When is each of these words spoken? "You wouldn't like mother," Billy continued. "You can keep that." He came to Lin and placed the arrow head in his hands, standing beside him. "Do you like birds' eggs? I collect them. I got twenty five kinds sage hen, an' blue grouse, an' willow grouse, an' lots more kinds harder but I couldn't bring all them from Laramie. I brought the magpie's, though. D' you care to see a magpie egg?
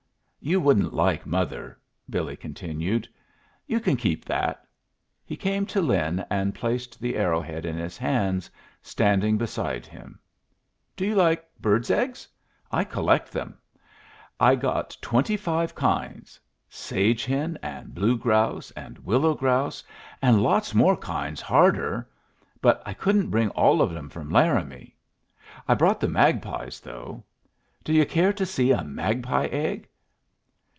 "You 0.43 0.59
wouldn't 0.59 0.91
like 0.95 1.27
mother," 1.27 1.79
Billy 2.09 2.35
continued. 2.35 3.07
"You 3.67 3.79
can 3.79 3.95
keep 3.95 4.25
that." 4.25 4.65
He 5.23 5.37
came 5.37 5.67
to 5.67 5.81
Lin 5.83 6.25
and 6.31 6.55
placed 6.55 6.99
the 6.99 7.15
arrow 7.15 7.41
head 7.41 7.63
in 7.63 7.77
his 7.77 7.95
hands, 7.95 8.49
standing 8.81 9.37
beside 9.37 9.85
him. 9.85 10.19
"Do 10.97 11.05
you 11.05 11.13
like 11.13 11.45
birds' 11.59 11.91
eggs? 11.91 12.27
I 12.71 12.83
collect 12.83 13.31
them. 13.31 13.55
I 14.39 14.55
got 14.55 14.97
twenty 14.99 15.37
five 15.37 15.75
kinds 15.75 16.39
sage 16.67 17.23
hen, 17.23 17.59
an' 17.61 17.91
blue 17.91 18.17
grouse, 18.17 18.71
an' 18.71 18.97
willow 19.03 19.35
grouse, 19.35 19.83
an' 20.23 20.41
lots 20.41 20.73
more 20.73 20.97
kinds 20.97 21.39
harder 21.39 22.09
but 22.63 22.81
I 22.83 22.95
couldn't 22.95 23.29
bring 23.29 23.51
all 23.51 23.85
them 23.85 24.09
from 24.09 24.31
Laramie. 24.31 24.95
I 25.67 25.75
brought 25.75 25.99
the 25.99 26.07
magpie's, 26.09 26.79
though. 26.79 27.25
D' 27.83 27.91
you 27.91 28.07
care 28.07 28.33
to 28.33 28.45
see 28.47 28.71
a 28.71 28.83
magpie 28.83 29.45
egg? 29.51 29.87